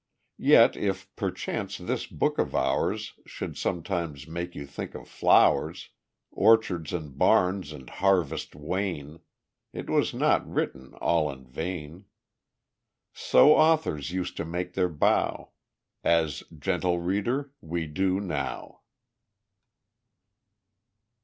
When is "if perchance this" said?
0.75-2.07